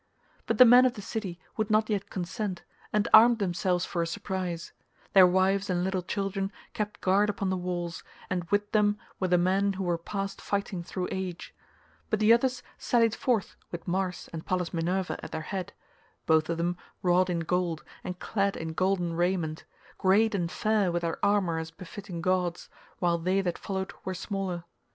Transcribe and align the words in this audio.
But 0.47 0.57
the 0.57 0.65
men 0.65 0.87
of 0.87 0.95
the 0.95 1.01
city 1.03 1.39
would 1.57 1.69
not 1.69 1.87
yet 1.87 2.09
consent, 2.09 2.63
and 2.91 3.07
armed 3.13 3.37
themselves 3.37 3.85
for 3.85 4.01
a 4.01 4.07
surprise; 4.07 4.73
their 5.13 5.27
wives 5.27 5.69
and 5.69 5.83
little 5.83 6.01
children 6.01 6.51
kept 6.73 7.01
guard 7.01 7.29
upon 7.29 7.51
the 7.51 7.55
walls, 7.55 8.03
and 8.27 8.43
with 8.49 8.71
them 8.71 8.97
were 9.19 9.27
the 9.27 9.37
men 9.37 9.73
who 9.73 9.83
were 9.83 9.99
past 9.99 10.41
fighting 10.41 10.81
through 10.81 11.07
age; 11.11 11.53
but 12.09 12.19
the 12.19 12.33
others 12.33 12.63
sallied 12.79 13.13
forth 13.13 13.55
with 13.71 13.87
Mars 13.87 14.27
and 14.33 14.43
Pallas 14.43 14.73
Minerva 14.73 15.19
at 15.23 15.31
their 15.31 15.41
head—both 15.41 16.49
of 16.49 16.57
them 16.57 16.77
wrought 17.03 17.29
in 17.29 17.41
gold 17.41 17.83
and 18.03 18.17
clad 18.17 18.57
in 18.57 18.73
golden 18.73 19.13
raiment, 19.13 19.65
great 19.99 20.33
and 20.33 20.49
fair 20.51 20.91
with 20.91 21.03
their 21.03 21.23
armour 21.23 21.59
as 21.59 21.69
befitting 21.69 22.23
gods, 22.23 22.69
while 22.97 23.19
they 23.19 23.39
that 23.41 23.59
followed 23.59 23.93
were 24.03 24.15
smaller. 24.15 24.63